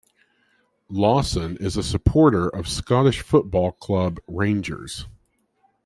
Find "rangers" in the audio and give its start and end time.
4.27-5.05